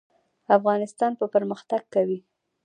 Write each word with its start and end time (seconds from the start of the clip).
افغانستان 0.57 1.11
به 1.19 1.25
پرمختګ 1.35 1.81
کوي 1.93 2.19